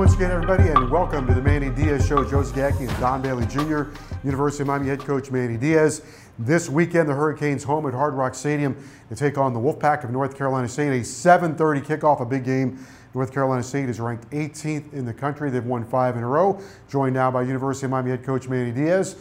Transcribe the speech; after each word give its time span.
once 0.00 0.14
again, 0.14 0.30
everybody, 0.30 0.66
and 0.70 0.90
welcome 0.90 1.26
to 1.26 1.34
the 1.34 1.42
Manny 1.42 1.68
Diaz 1.68 2.06
Show. 2.06 2.24
Joe 2.24 2.42
Zagacki 2.42 2.88
and 2.88 3.00
Don 3.00 3.20
Bailey 3.20 3.44
Jr., 3.44 3.82
University 4.24 4.62
of 4.62 4.68
Miami 4.68 4.88
head 4.88 5.00
coach 5.00 5.30
Manny 5.30 5.58
Diaz. 5.58 6.00
This 6.38 6.70
weekend, 6.70 7.06
the 7.06 7.12
Hurricanes 7.12 7.64
home 7.64 7.84
at 7.86 7.92
Hard 7.92 8.14
Rock 8.14 8.34
Stadium 8.34 8.82
to 9.10 9.14
take 9.14 9.36
on 9.36 9.52
the 9.52 9.60
Wolfpack 9.60 10.02
of 10.02 10.10
North 10.10 10.38
Carolina 10.38 10.66
State. 10.68 10.88
A 10.98 11.04
7:30 11.04 11.82
kickoff, 11.82 12.22
a 12.22 12.24
big 12.24 12.44
game. 12.44 12.82
North 13.12 13.30
Carolina 13.30 13.62
State 13.62 13.90
is 13.90 14.00
ranked 14.00 14.30
18th 14.30 14.90
in 14.94 15.04
the 15.04 15.12
country. 15.12 15.50
They've 15.50 15.62
won 15.62 15.84
five 15.84 16.16
in 16.16 16.22
a 16.22 16.26
row. 16.26 16.58
Joined 16.88 17.12
now 17.12 17.30
by 17.30 17.42
University 17.42 17.84
of 17.84 17.90
Miami 17.90 18.12
head 18.12 18.24
coach 18.24 18.48
Manny 18.48 18.72
Diaz. 18.72 19.16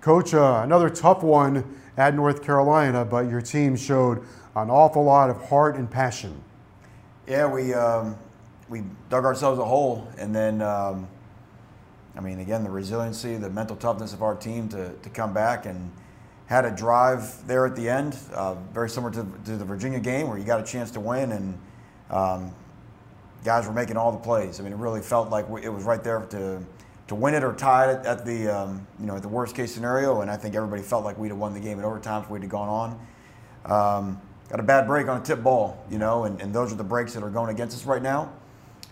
Coach, 0.00 0.34
uh, 0.34 0.62
another 0.64 0.90
tough 0.90 1.22
one 1.22 1.62
at 1.96 2.12
North 2.12 2.42
Carolina, 2.42 3.04
but 3.04 3.30
your 3.30 3.40
team 3.40 3.76
showed 3.76 4.18
an 4.56 4.68
awful 4.68 5.04
lot 5.04 5.30
of 5.30 5.48
heart 5.48 5.76
and 5.76 5.88
passion. 5.88 6.42
Yeah, 7.28 7.46
we 7.46 7.72
um, 7.72 8.18
we 8.68 8.82
dug 9.10 9.24
ourselves 9.24 9.58
a 9.58 9.64
hole, 9.64 10.08
and 10.18 10.34
then 10.34 10.62
um, 10.62 11.08
I 12.16 12.20
mean, 12.20 12.40
again, 12.40 12.62
the 12.62 12.70
resiliency, 12.70 13.36
the 13.36 13.50
mental 13.50 13.76
toughness 13.76 14.12
of 14.12 14.22
our 14.22 14.36
team 14.36 14.68
to, 14.68 14.92
to 14.92 15.10
come 15.10 15.32
back 15.34 15.66
and 15.66 15.90
had 16.46 16.64
a 16.64 16.70
drive 16.70 17.46
there 17.46 17.66
at 17.66 17.74
the 17.74 17.88
end, 17.88 18.16
uh, 18.34 18.54
very 18.72 18.88
similar 18.88 19.12
to, 19.12 19.26
to, 19.46 19.56
the 19.56 19.64
Virginia 19.64 19.98
game 19.98 20.28
where 20.28 20.38
you 20.38 20.44
got 20.44 20.60
a 20.60 20.64
chance 20.64 20.90
to 20.92 21.00
win, 21.00 21.32
and 21.32 21.58
um, 22.10 22.54
guys 23.44 23.66
were 23.66 23.72
making 23.72 23.96
all 23.96 24.12
the 24.12 24.18
plays. 24.18 24.60
I 24.60 24.62
mean, 24.62 24.72
it 24.72 24.78
really 24.78 25.00
felt 25.00 25.30
like 25.30 25.46
it 25.62 25.68
was 25.70 25.84
right 25.84 26.02
there 26.02 26.20
to 26.20 26.62
to 27.06 27.14
win 27.14 27.34
it 27.34 27.44
or 27.44 27.52
tie 27.52 27.92
it 27.92 28.06
at 28.06 28.24
the 28.24 28.48
um, 28.48 28.86
you 28.98 29.06
know 29.06 29.16
at 29.16 29.22
the 29.22 29.28
worst 29.28 29.54
case 29.54 29.74
scenario, 29.74 30.20
and 30.20 30.30
I 30.30 30.36
think 30.36 30.54
everybody 30.54 30.82
felt 30.82 31.04
like 31.04 31.18
we'd 31.18 31.28
have 31.28 31.38
won 31.38 31.52
the 31.52 31.60
game 31.60 31.78
in 31.78 31.84
overtime 31.84 32.22
if 32.22 32.30
we'd 32.30 32.42
have 32.42 32.50
gone 32.50 32.68
on. 32.68 34.04
Um, 34.06 34.20
got 34.48 34.60
a 34.60 34.62
bad 34.62 34.86
break 34.86 35.08
on 35.08 35.20
a 35.20 35.24
tip 35.24 35.42
ball, 35.42 35.82
you 35.90 35.98
know, 35.98 36.24
and, 36.24 36.40
and 36.40 36.54
those 36.54 36.72
are 36.72 36.76
the 36.76 36.84
breaks 36.84 37.14
that 37.14 37.22
are 37.22 37.30
going 37.30 37.50
against 37.50 37.76
us 37.76 37.84
right 37.84 38.02
now. 38.02 38.32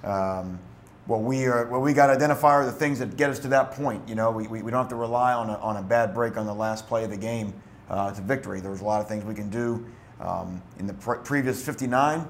Um, 0.04 0.58
what 1.06 1.22
we 1.22 1.46
are, 1.46 1.66
what 1.66 1.80
we 1.80 1.92
got 1.92 2.06
to 2.06 2.12
identify 2.12 2.50
are 2.50 2.64
the 2.64 2.72
things 2.72 2.98
that 3.00 3.16
get 3.16 3.30
us 3.30 3.38
to 3.40 3.48
that 3.48 3.72
point. 3.72 4.08
You 4.08 4.14
know, 4.14 4.30
we, 4.30 4.46
we, 4.46 4.62
we 4.62 4.70
don't 4.70 4.80
have 4.80 4.90
to 4.90 4.96
rely 4.96 5.32
on 5.32 5.50
a, 5.50 5.54
on 5.54 5.76
a 5.76 5.82
bad 5.82 6.14
break 6.14 6.36
on 6.36 6.46
the 6.46 6.54
last 6.54 6.86
play 6.86 7.04
of 7.04 7.10
the 7.10 7.16
game 7.16 7.52
uh, 7.90 8.12
to 8.12 8.22
victory. 8.22 8.60
There's 8.60 8.80
a 8.80 8.84
lot 8.84 9.00
of 9.00 9.08
things 9.08 9.24
we 9.24 9.34
can 9.34 9.50
do 9.50 9.84
um, 10.20 10.62
in 10.78 10.86
the 10.86 10.94
pre- 10.94 11.18
previous 11.18 11.64
59 11.64 12.28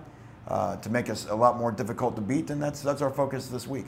uh, 0.48 0.76
to 0.76 0.90
make 0.90 1.10
us 1.10 1.26
a 1.28 1.34
lot 1.34 1.58
more 1.58 1.70
difficult 1.70 2.16
to 2.16 2.22
beat, 2.22 2.50
and 2.50 2.62
that's 2.62 2.80
that's 2.82 3.02
our 3.02 3.10
focus 3.10 3.48
this 3.48 3.66
week. 3.66 3.86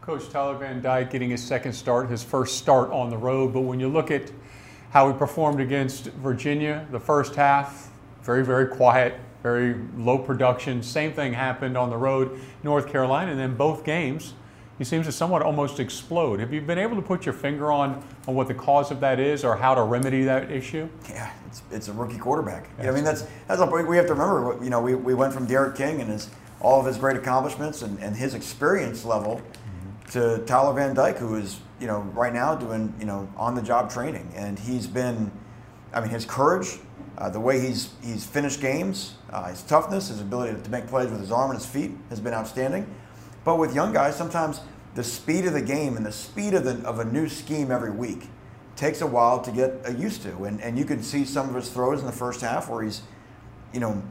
Coach 0.00 0.28
Tyler 0.28 0.56
Van 0.56 0.82
Dyke 0.82 1.10
getting 1.10 1.30
his 1.30 1.42
second 1.42 1.72
start, 1.72 2.10
his 2.10 2.24
first 2.24 2.58
start 2.58 2.90
on 2.90 3.08
the 3.08 3.16
road. 3.16 3.52
But 3.52 3.60
when 3.60 3.78
you 3.78 3.88
look 3.88 4.10
at 4.10 4.30
how 4.90 5.10
he 5.10 5.16
performed 5.16 5.60
against 5.60 6.06
Virginia, 6.06 6.86
the 6.90 7.00
first 7.00 7.34
half, 7.36 7.90
very 8.22 8.44
very 8.44 8.66
quiet, 8.66 9.14
very 9.42 9.74
low 9.96 10.18
production. 10.18 10.82
Same 10.82 11.12
thing 11.12 11.32
happened 11.32 11.76
on 11.76 11.90
the 11.90 11.96
road, 11.96 12.40
North 12.62 12.86
Carolina, 12.88 13.32
and 13.32 13.40
then 13.40 13.56
both 13.56 13.84
games, 13.84 14.34
he 14.78 14.84
seems 14.84 15.06
to 15.06 15.12
somewhat 15.12 15.42
almost 15.42 15.78
explode. 15.78 16.40
Have 16.40 16.52
you 16.52 16.60
been 16.60 16.78
able 16.78 16.96
to 16.96 17.02
put 17.02 17.26
your 17.26 17.34
finger 17.34 17.70
on, 17.70 18.02
on 18.26 18.34
what 18.34 18.48
the 18.48 18.54
cause 18.54 18.90
of 18.90 19.00
that 19.00 19.20
is 19.20 19.44
or 19.44 19.56
how 19.56 19.74
to 19.74 19.82
remedy 19.82 20.24
that 20.24 20.50
issue? 20.50 20.88
Yeah, 21.08 21.30
it's, 21.46 21.62
it's 21.70 21.88
a 21.88 21.92
rookie 21.92 22.18
quarterback. 22.18 22.68
I 22.80 22.90
mean, 22.90 23.04
that's, 23.04 23.26
that's 23.46 23.60
a, 23.60 23.66
we 23.66 23.96
have 23.96 24.06
to 24.06 24.14
remember, 24.14 24.58
you 24.64 24.70
know, 24.70 24.80
we, 24.80 24.94
we 24.94 25.14
went 25.14 25.32
from 25.32 25.46
D'Eriq 25.46 25.76
King 25.76 26.00
and 26.00 26.10
his, 26.10 26.30
all 26.60 26.80
of 26.80 26.86
his 26.86 26.96
great 26.96 27.16
accomplishments 27.16 27.82
and, 27.82 27.98
and 28.00 28.16
his 28.16 28.34
experience 28.34 29.04
level 29.04 29.36
mm-hmm. 29.36 30.10
to 30.10 30.44
Tyler 30.46 30.72
Van 30.72 30.94
Dyke, 30.94 31.18
who 31.18 31.36
is, 31.36 31.60
you 31.78 31.86
know, 31.86 32.00
right 32.14 32.32
now 32.32 32.54
doing, 32.54 32.94
you 32.98 33.04
know, 33.04 33.28
on 33.36 33.54
the 33.54 33.62
job 33.62 33.90
training. 33.90 34.32
And 34.34 34.58
he's 34.58 34.86
been, 34.86 35.30
I 35.92 36.00
mean, 36.00 36.10
his 36.10 36.24
courage, 36.24 36.78
uh, 37.18 37.28
the 37.28 37.40
way 37.40 37.60
he's 37.60 37.90
he's 38.02 38.24
finished 38.24 38.60
games, 38.60 39.14
uh, 39.30 39.48
his 39.48 39.62
toughness, 39.62 40.08
his 40.08 40.20
ability 40.20 40.60
to 40.62 40.70
make 40.70 40.86
plays 40.86 41.10
with 41.10 41.20
his 41.20 41.32
arm 41.32 41.50
and 41.50 41.58
his 41.58 41.68
feet 41.68 41.92
has 42.08 42.20
been 42.20 42.34
outstanding. 42.34 42.86
But 43.44 43.58
with 43.58 43.74
young 43.74 43.92
guys, 43.92 44.16
sometimes 44.16 44.60
the 44.94 45.04
speed 45.04 45.46
of 45.46 45.52
the 45.52 45.62
game 45.62 45.96
and 45.96 46.06
the 46.06 46.12
speed 46.12 46.54
of, 46.54 46.64
the, 46.64 46.86
of 46.86 46.98
a 46.98 47.04
new 47.04 47.28
scheme 47.28 47.70
every 47.70 47.90
week 47.90 48.28
takes 48.76 49.00
a 49.00 49.06
while 49.06 49.40
to 49.40 49.50
get 49.50 49.74
uh, 49.86 49.90
used 49.90 50.22
to. 50.22 50.44
And, 50.44 50.60
and 50.60 50.78
you 50.78 50.84
can 50.84 51.02
see 51.02 51.24
some 51.24 51.48
of 51.48 51.54
his 51.54 51.68
throws 51.68 52.00
in 52.00 52.06
the 52.06 52.12
first 52.12 52.40
half 52.40 52.68
where 52.68 52.82
he's, 52.82 53.02
you 53.72 53.80
know, 53.80 54.02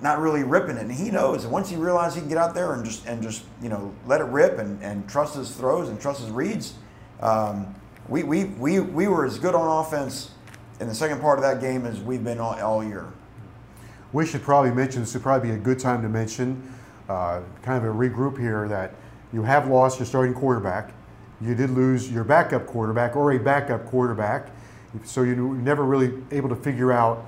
not 0.00 0.20
really 0.20 0.44
ripping 0.44 0.76
it. 0.76 0.82
And 0.82 0.92
he 0.92 1.10
knows 1.10 1.42
that 1.42 1.48
once 1.48 1.68
he 1.68 1.76
realizes 1.76 2.14
he 2.14 2.20
can 2.20 2.28
get 2.28 2.38
out 2.38 2.54
there 2.54 2.72
and 2.74 2.84
just 2.84 3.04
and 3.06 3.22
just 3.22 3.44
you 3.60 3.68
know 3.68 3.92
let 4.06 4.20
it 4.20 4.24
rip 4.24 4.58
and, 4.58 4.82
and 4.82 5.08
trust 5.08 5.34
his 5.34 5.50
throws 5.50 5.88
and 5.88 6.00
trust 6.00 6.20
his 6.20 6.30
reads, 6.30 6.74
um, 7.20 7.74
we, 8.08 8.22
we, 8.22 8.44
we, 8.44 8.80
we 8.80 9.06
were 9.06 9.26
as 9.26 9.38
good 9.38 9.54
on 9.54 9.84
offense 9.84 10.30
in 10.80 10.88
the 10.88 10.94
second 10.94 11.20
part 11.20 11.38
of 11.38 11.42
that 11.42 11.60
game 11.60 11.86
is 11.86 12.00
we've 12.00 12.22
been 12.22 12.38
all, 12.38 12.54
all 12.60 12.84
year. 12.84 13.06
We 14.12 14.26
should 14.26 14.42
probably 14.42 14.70
mention, 14.70 15.02
this 15.02 15.14
would 15.14 15.22
probably 15.22 15.50
be 15.50 15.54
a 15.54 15.58
good 15.58 15.78
time 15.78 16.02
to 16.02 16.08
mention, 16.08 16.74
uh, 17.08 17.40
kind 17.62 17.84
of 17.84 17.84
a 17.84 17.94
regroup 17.94 18.38
here, 18.38 18.68
that 18.68 18.94
you 19.32 19.42
have 19.42 19.68
lost 19.68 19.98
your 19.98 20.06
starting 20.06 20.34
quarterback. 20.34 20.92
You 21.40 21.54
did 21.54 21.70
lose 21.70 22.10
your 22.10 22.24
backup 22.24 22.66
quarterback 22.66 23.16
or 23.16 23.32
a 23.32 23.38
backup 23.38 23.86
quarterback. 23.86 24.50
So 25.04 25.22
you're 25.22 25.36
never 25.36 25.84
really 25.84 26.22
able 26.30 26.48
to 26.48 26.56
figure 26.56 26.92
out 26.92 27.26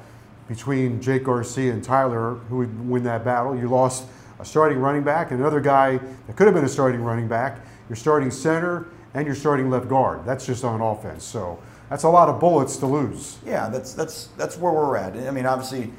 between 0.48 1.00
Jake 1.00 1.24
Garcia 1.24 1.72
and 1.72 1.84
Tyler 1.84 2.34
who 2.48 2.58
would 2.58 2.88
win 2.88 3.02
that 3.04 3.24
battle. 3.24 3.56
You 3.56 3.68
lost 3.68 4.06
a 4.38 4.44
starting 4.44 4.78
running 4.78 5.02
back 5.02 5.30
and 5.30 5.40
another 5.40 5.60
guy 5.60 5.98
that 5.98 6.36
could 6.36 6.46
have 6.46 6.54
been 6.54 6.64
a 6.64 6.68
starting 6.68 7.02
running 7.02 7.28
back, 7.28 7.60
your 7.88 7.96
starting 7.96 8.30
center, 8.30 8.86
and 9.12 9.26
your 9.26 9.34
starting 9.34 9.68
left 9.70 9.88
guard. 9.88 10.24
That's 10.24 10.46
just 10.46 10.64
on 10.64 10.80
offense. 10.80 11.24
So 11.24 11.60
that's 11.90 12.04
a 12.04 12.08
lot 12.08 12.28
of 12.28 12.38
bullets 12.38 12.76
to 12.78 12.86
lose. 12.86 13.38
Yeah, 13.44 13.68
that's 13.68 13.92
that's 13.92 14.28
that's 14.38 14.56
where 14.56 14.72
we're 14.72 14.96
at. 14.96 15.16
I 15.16 15.32
mean, 15.32 15.44
obviously, 15.44 15.92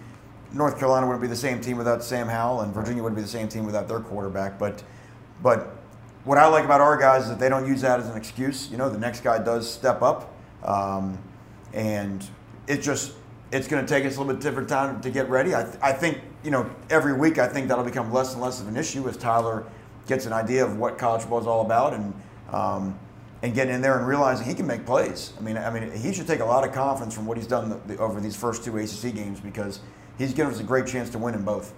North 0.53 0.79
Carolina 0.79 1.05
wouldn't 1.05 1.21
be 1.21 1.27
the 1.27 1.35
same 1.35 1.59
team 1.59 1.77
without 1.77 2.01
Sam 2.01 2.29
Howell, 2.29 2.61
and 2.61 2.73
Virginia 2.73 3.03
wouldn't 3.03 3.17
be 3.17 3.21
the 3.21 3.27
same 3.27 3.49
team 3.49 3.65
without 3.65 3.89
their 3.89 3.99
quarterback. 3.99 4.57
But 4.57 4.83
but 5.43 5.75
what 6.23 6.37
I 6.37 6.47
like 6.47 6.63
about 6.63 6.79
our 6.79 6.97
guys 6.97 7.23
is 7.23 7.29
that 7.29 7.39
they 7.39 7.49
don't 7.49 7.67
use 7.67 7.81
that 7.81 7.99
as 7.99 8.07
an 8.07 8.15
excuse. 8.15 8.71
You 8.71 8.77
know, 8.77 8.89
the 8.89 8.97
next 8.97 9.21
guy 9.21 9.37
does 9.43 9.69
step 9.69 10.01
up, 10.01 10.33
um, 10.63 11.19
and 11.73 12.25
it 12.67 12.81
just 12.81 13.13
it's 13.51 13.67
going 13.67 13.85
to 13.85 13.93
take 13.93 14.05
us 14.05 14.15
a 14.15 14.21
little 14.21 14.33
bit 14.33 14.41
different 14.41 14.69
time 14.69 15.01
to 15.01 15.09
get 15.11 15.29
ready. 15.29 15.53
I, 15.53 15.63
th- 15.63 15.75
I 15.81 15.91
think 15.91 16.21
you 16.41 16.51
know 16.51 16.69
every 16.89 17.13
week 17.13 17.37
I 17.37 17.47
think 17.47 17.67
that'll 17.67 17.83
become 17.83 18.13
less 18.13 18.31
and 18.31 18.41
less 18.41 18.61
of 18.61 18.69
an 18.69 18.77
issue 18.77 19.09
as 19.09 19.17
Tyler 19.17 19.65
gets 20.07 20.25
an 20.25 20.31
idea 20.31 20.63
of 20.63 20.77
what 20.77 20.97
college 20.97 21.21
football 21.21 21.41
is 21.41 21.47
all 21.47 21.65
about 21.65 21.93
and. 21.93 22.13
Um, 22.49 22.97
and 23.43 23.55
getting 23.55 23.73
in 23.73 23.81
there 23.81 23.97
and 23.97 24.07
realizing 24.07 24.45
he 24.45 24.53
can 24.53 24.67
make 24.67 24.85
plays. 24.85 25.33
I 25.37 25.41
mean, 25.41 25.57
I 25.57 25.69
mean, 25.71 25.91
he 25.91 26.13
should 26.13 26.27
take 26.27 26.41
a 26.41 26.45
lot 26.45 26.67
of 26.67 26.73
confidence 26.73 27.15
from 27.15 27.25
what 27.25 27.37
he's 27.37 27.47
done 27.47 27.69
the, 27.69 27.75
the, 27.87 27.97
over 27.97 28.19
these 28.19 28.35
first 28.35 28.63
two 28.63 28.77
ACC 28.77 29.13
games 29.15 29.39
because 29.39 29.79
he's 30.17 30.33
given 30.33 30.53
us 30.53 30.59
a 30.59 30.63
great 30.63 30.85
chance 30.87 31.09
to 31.11 31.17
win 31.17 31.33
in 31.33 31.43
both. 31.43 31.73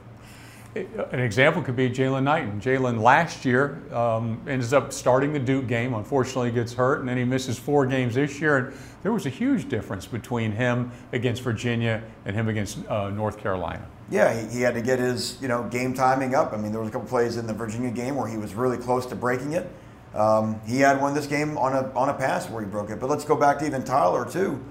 An 0.76 1.20
example 1.20 1.62
could 1.62 1.76
be 1.76 1.88
Jaylan 1.88 2.24
Knighton. 2.24 2.60
Jaylan 2.60 3.00
last 3.00 3.46
year 3.46 3.84
um, 3.94 4.42
ends 4.48 4.74
up 4.74 4.92
starting 4.92 5.32
the 5.32 5.40
Duke 5.40 5.68
game. 5.68 5.94
Unfortunately, 5.94 6.50
gets 6.50 6.74
hurt, 6.74 7.02
and 7.02 7.08
then 7.08 7.16
he 7.16 7.24
misses 7.24 7.60
four 7.60 7.86
games 7.86 8.16
this 8.16 8.42
year. 8.42 8.58
And 8.58 8.78
there 9.04 9.14
was 9.14 9.28
a 9.28 9.30
huge 9.30 9.70
difference 9.70 10.08
between 10.08 10.52
him 10.52 10.92
against 11.12 11.44
Virginia 11.44 12.02
and 12.26 12.36
him 12.36 12.50
against 12.50 12.80
uh, 12.88 13.12
North 13.12 13.38
Carolina. 13.38 13.88
Yeah, 14.10 14.34
he, 14.34 14.52
he, 14.52 14.62
had 14.62 14.74
to 14.74 14.82
get 14.82 14.98
his 14.98 15.40
you 15.44 15.48
know 15.48 15.64
game 15.66 15.94
timing 15.94 16.34
up. 16.34 16.54
I 16.54 16.58
mean, 16.58 16.72
there 16.72 16.82
was 16.82 16.90
a 16.90 16.92
couple 16.92 17.08
plays 17.08 17.38
in 17.38 17.46
the 17.46 17.54
Virginia 17.54 17.92
game 17.92 18.16
where 18.16 18.28
he 18.28 18.38
was 18.38 18.56
really 18.56 18.78
close 18.78 19.06
to 19.06 19.16
breaking 19.16 19.54
it 19.54 19.70
Um, 20.14 20.62
he 20.66 20.80
had 20.80 21.02
one 21.02 21.14
this 21.14 21.28
game 21.28 21.58
on 21.58 21.74
a 21.74 21.92
on 21.94 22.10
a 22.10 22.14
pass 22.14 22.50
where 22.50 22.64
he 22.64 22.70
broke 22.70 22.90
it. 22.90 23.00
But 23.00 23.10
let's 23.10 23.26
go 23.26 23.36
back 23.36 23.60
to 23.60 23.66
even 23.66 23.84
Tyler 23.84 24.30
too. 24.30 24.64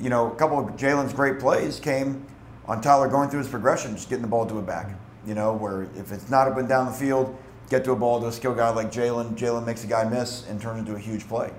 You 0.00 0.10
know, 0.10 0.30
a 0.30 0.34
couple 0.36 0.58
of 0.58 0.76
Jaylan's 0.76 1.12
great 1.12 1.38
plays 1.38 1.80
came 1.80 2.24
on 2.66 2.80
Tyler 2.80 3.08
going 3.08 3.30
through 3.30 3.40
his 3.40 3.48
progression, 3.48 3.96
just 3.96 4.08
getting 4.08 4.22
the 4.22 4.28
ball 4.28 4.46
to 4.46 4.58
a 4.58 4.62
back. 4.62 4.90
You 5.26 5.34
know, 5.34 5.54
where 5.54 5.82
if 5.96 6.12
it's 6.12 6.30
not 6.30 6.46
up 6.48 6.56
and 6.58 6.68
down 6.68 6.86
the 6.86 6.92
field, 6.92 7.36
get 7.68 7.84
to 7.84 7.92
a 7.92 7.96
ball 7.96 8.20
to 8.20 8.28
a 8.28 8.32
skill 8.32 8.54
guy 8.54 8.70
like 8.70 8.92
Jaylan. 8.92 9.36
Jaylan 9.36 9.66
makes 9.66 9.82
a 9.84 9.86
guy 9.88 10.04
miss 10.08 10.46
and 10.48 10.60
turns 10.60 10.80
into 10.80 10.94
a 10.94 10.98
huge 10.98 11.26
play. 11.26 11.50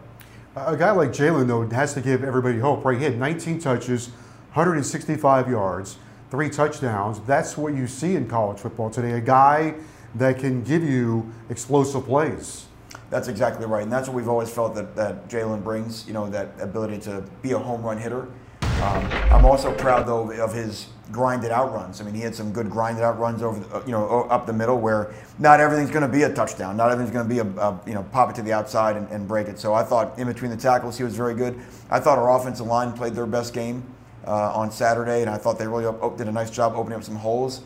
A 0.56 0.76
guy 0.76 0.92
like 0.92 1.10
Jaylan, 1.10 1.48
though, 1.48 1.68
has 1.68 1.94
to 1.94 2.02
give 2.02 2.24
everybody 2.24 2.60
hope, 2.60 2.84
right? 2.84 2.98
He 2.98 3.04
had 3.04 3.20
19 3.20 3.60
touches, 3.60 4.08
165 4.54 5.50
yards, 5.50 5.98
three 6.32 6.50
touchdowns. 6.50 7.20
That's 7.22 7.58
what 7.58 7.76
you 7.76 7.86
see 7.88 8.16
in 8.16 8.28
college 8.28 8.60
football 8.60 8.90
today. 8.90 9.12
A 9.12 9.22
guy 9.22 9.76
that 10.16 10.40
can 10.40 10.64
give 10.64 10.84
you 10.84 11.32
explosive 11.50 12.06
plays. 12.06 12.67
That's 13.10 13.28
exactly 13.28 13.66
right, 13.66 13.84
and 13.84 13.92
that's 13.92 14.08
what 14.08 14.16
we've 14.16 14.28
always 14.28 14.50
felt 14.50 14.76
that, 14.76 14.96
that 14.96 15.30
Jaylan 15.30 15.64
brings. 15.64 16.06
You 16.08 16.14
know, 16.14 16.30
that 16.30 16.50
ability 16.60 17.00
to 17.00 17.24
be 17.42 17.52
a 17.52 17.60
home 17.60 17.84
run 17.84 17.98
hitter. 17.98 18.28
Um, 18.62 19.06
I'm 19.32 19.46
also 19.46 19.74
proud 19.74 20.06
though 20.06 20.30
of 20.32 20.54
his 20.54 20.88
grinded 21.12 21.52
out 21.52 21.74
runs. 21.74 22.00
I 22.00 22.04
mean, 22.04 22.14
he 22.14 22.22
had 22.22 22.36
some 22.36 22.52
good 22.52 22.70
grinded 22.70 23.04
out 23.04 23.18
runs 23.18 23.42
over, 23.42 23.60
the, 23.60 23.86
you 23.86 23.92
know, 23.92 24.28
up 24.30 24.46
the 24.46 24.54
middle 24.54 24.78
where 24.78 25.14
not 25.40 25.60
everything's 25.60 25.90
going 25.90 26.04
to 26.04 26.08
be 26.08 26.24
a 26.24 26.34
touchdown. 26.34 26.78
Not 26.78 26.92
everything's 26.92 27.14
going 27.14 27.28
to 27.28 27.34
be 27.34 27.40
a, 27.40 27.62
a, 27.62 27.82
you 27.88 27.94
know 27.94 28.04
pop 28.12 28.30
it 28.30 28.36
to 28.36 28.42
the 28.42 28.54
outside 28.54 28.98
and, 28.98 29.10
and, 29.10 29.28
break 29.28 29.48
it. 29.48 29.58
So 29.58 29.74
I 29.74 29.84
thought 29.84 30.18
in 30.20 30.28
between 30.28 30.52
the 30.52 30.58
tackles 30.58 30.98
he 30.98 31.04
was 31.04 31.16
very 31.16 31.34
good. 31.34 31.60
I 31.90 32.00
thought 32.00 32.18
our 32.18 32.38
offensive 32.38 32.68
line 32.68 32.94
played 32.94 33.14
their 33.14 33.26
best 33.26 33.54
game 33.54 33.84
uh, 34.26 34.54
on 34.54 34.72
Saturday, 34.72 35.22
and 35.22 35.30
I 35.30 35.38
thought 35.38 35.58
they 35.58 35.68
really 35.68 35.92
did 36.18 36.28
a 36.28 36.32
nice 36.32 36.52
job 36.52 36.74
opening 36.76 36.98
up 36.98 37.04
some 37.04 37.16
holes. 37.16 37.62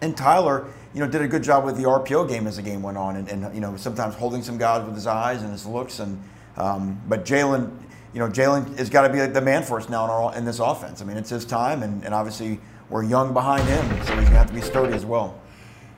And 0.00 0.16
Tyler, 0.16 0.66
you 0.96 1.02
know, 1.02 1.08
did 1.08 1.20
a 1.20 1.28
good 1.28 1.42
job 1.42 1.66
with 1.66 1.76
the 1.76 1.82
RPO 1.82 2.26
game 2.26 2.46
as 2.46 2.56
the 2.56 2.62
game 2.62 2.82
went 2.82 2.96
on, 2.96 3.16
and, 3.16 3.28
and 3.28 3.54
you 3.54 3.60
know 3.60 3.76
sometimes 3.76 4.14
holding 4.14 4.42
some 4.42 4.56
guys 4.56 4.82
with 4.82 4.94
his 4.94 5.06
eyes 5.06 5.42
and 5.42 5.52
his 5.52 5.66
looks. 5.66 5.98
And 5.98 6.18
um, 6.56 6.98
but 7.06 7.26
Jaylan, 7.26 7.70
you 8.14 8.18
know, 8.18 8.30
Jaylan 8.30 8.78
has 8.78 8.88
got 8.88 9.06
to 9.06 9.12
be 9.12 9.18
the 9.20 9.42
man 9.42 9.62
for 9.62 9.78
us 9.78 9.90
now 9.90 10.04
in, 10.04 10.10
our, 10.10 10.34
in 10.34 10.46
this 10.46 10.58
offense. 10.58 11.02
I 11.02 11.04
mean, 11.04 11.18
it's 11.18 11.28
his 11.28 11.44
time, 11.44 11.82
and, 11.82 12.02
and 12.02 12.14
obviously 12.14 12.58
we're 12.88 13.04
young 13.04 13.34
behind 13.34 13.68
him, 13.68 13.86
so 14.06 14.16
he's 14.16 14.24
gonna 14.24 14.38
have 14.38 14.46
to 14.46 14.54
be 14.54 14.62
sturdy 14.62 14.94
as 14.94 15.04
well. 15.04 15.38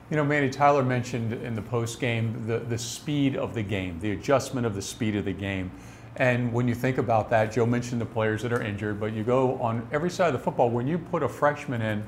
You 0.09 0.17
know, 0.17 0.25
Manny 0.25 0.49
Tyler 0.49 0.83
mentioned 0.83 1.31
in 1.31 1.55
the 1.55 1.61
post 1.61 2.01
game 2.01 2.45
the, 2.45 2.59
the 2.59 2.77
speed 2.77 3.37
of 3.37 3.53
the 3.53 3.63
game, 3.63 4.01
the 4.01 4.11
adjustment 4.11 4.67
of 4.67 4.75
the 4.75 4.81
speed 4.81 5.15
of 5.15 5.23
the 5.23 5.31
game. 5.31 5.71
And 6.17 6.51
when 6.51 6.67
you 6.67 6.75
think 6.75 6.97
about 6.97 7.29
that, 7.29 7.53
Joe 7.53 7.65
mentioned 7.65 8.01
the 8.01 8.05
players 8.05 8.41
that 8.41 8.51
are 8.51 8.61
injured, 8.61 8.99
but 8.99 9.13
you 9.13 9.23
go 9.23 9.61
on 9.61 9.87
every 9.93 10.09
side 10.09 10.27
of 10.27 10.33
the 10.33 10.39
football, 10.39 10.69
when 10.69 10.87
you 10.87 10.97
put 10.97 11.23
a 11.23 11.29
freshman 11.29 11.81
in, 11.81 12.03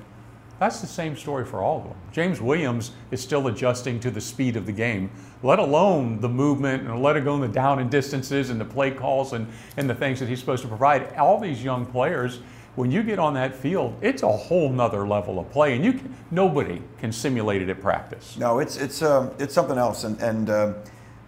that's 0.61 0.79
the 0.79 0.85
same 0.85 1.17
story 1.17 1.43
for 1.43 1.63
all 1.63 1.79
of 1.79 1.85
them. 1.85 1.95
James 2.11 2.39
Williams 2.39 2.91
is 3.09 3.19
still 3.19 3.47
adjusting 3.47 3.99
to 3.99 4.11
the 4.11 4.21
speed 4.21 4.55
of 4.55 4.67
the 4.67 4.71
game, 4.71 5.09
let 5.41 5.57
alone 5.57 6.21
the 6.21 6.29
movement 6.29 6.83
and 6.83 7.01
let 7.01 7.17
it 7.17 7.23
go 7.23 7.33
in 7.33 7.41
the 7.41 7.47
down 7.47 7.79
and 7.79 7.89
distances 7.89 8.51
and 8.51 8.61
the 8.61 8.65
play 8.65 8.91
calls 8.91 9.33
and, 9.33 9.47
and 9.77 9.89
the 9.89 9.95
things 9.95 10.19
that 10.19 10.29
he's 10.29 10.39
supposed 10.39 10.61
to 10.61 10.67
provide. 10.67 11.15
All 11.15 11.39
these 11.39 11.63
young 11.63 11.83
players, 11.83 12.41
when 12.75 12.91
you 12.91 13.01
get 13.01 13.17
on 13.17 13.33
that 13.33 13.55
field, 13.55 13.97
it's 14.01 14.21
a 14.21 14.31
whole 14.31 14.71
nother 14.71 15.07
level 15.07 15.39
of 15.39 15.49
play, 15.49 15.75
and 15.75 15.83
you 15.83 15.93
can, 15.93 16.15
nobody 16.29 16.79
can 16.99 17.11
simulate 17.11 17.63
it 17.63 17.69
at 17.69 17.81
practice. 17.81 18.37
No, 18.37 18.59
it's 18.59 18.77
it's 18.77 19.01
uh, 19.01 19.33
it's 19.39 19.55
something 19.55 19.79
else, 19.79 20.03
and 20.03 20.21
and 20.21 20.51
uh, 20.51 20.73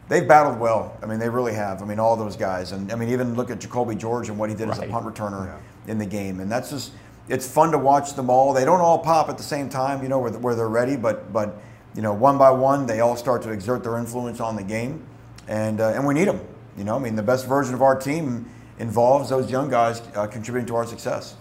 they've 0.09 0.27
battled 0.27 0.59
well. 0.59 0.95
I 1.01 1.07
mean, 1.07 1.18
they 1.18 1.27
really 1.27 1.53
have. 1.53 1.81
I 1.81 1.86
mean, 1.86 1.97
all 1.97 2.15
those 2.15 2.36
guys, 2.36 2.71
and 2.71 2.91
I 2.91 2.95
mean, 2.95 3.09
even 3.09 3.33
look 3.33 3.50
at 3.50 3.57
Jacolby 3.57 3.97
George 3.97 4.29
and 4.29 4.38
what 4.38 4.51
he 4.51 4.56
did 4.56 4.69
right. 4.69 4.77
as 4.77 4.83
a 4.83 4.88
punt 4.88 5.07
returner 5.07 5.47
yeah. 5.47 5.91
in 5.91 5.97
the 5.97 6.06
game, 6.06 6.39
and 6.39 6.51
that's 6.51 6.69
just 6.69 6.91
it's 7.29 7.47
fun 7.47 7.71
to 7.71 7.77
watch 7.77 8.13
them 8.13 8.29
all. 8.29 8.53
They 8.53 8.65
don't 8.65 8.81
all 8.81 8.99
pop 8.99 9.29
at 9.29 9.37
the 9.37 9.43
same 9.43 9.69
time, 9.69 10.03
you 10.03 10.09
know, 10.09 10.19
where, 10.19 10.31
where 10.31 10.55
they're 10.55 10.69
ready, 10.69 10.95
but 10.95 11.31
but 11.31 11.61
you 11.95 12.01
know, 12.01 12.13
one 12.13 12.37
by 12.37 12.49
one, 12.49 12.85
they 12.85 13.01
all 13.01 13.15
start 13.15 13.43
to 13.43 13.51
exert 13.51 13.83
their 13.83 13.97
influence 13.97 14.39
on 14.39 14.55
the 14.55 14.63
game, 14.63 15.05
and 15.47 15.79
uh, 15.79 15.89
and 15.89 16.05
we 16.05 16.13
need 16.13 16.27
them. 16.27 16.41
You 16.77 16.83
know, 16.83 16.95
I 16.95 16.99
mean, 16.99 17.15
the 17.15 17.23
best 17.23 17.47
version 17.47 17.73
of 17.73 17.81
our 17.81 17.99
team 17.99 18.49
involves 18.79 19.29
those 19.29 19.51
young 19.51 19.69
guys 19.69 20.01
uh, 20.15 20.25
contributing 20.25 20.65
to 20.67 20.75
our 20.75 20.85
success. 20.85 21.35